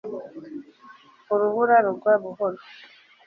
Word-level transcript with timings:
urubura 1.33 1.75
rugwa 1.85 2.13
buhoro 2.21 2.59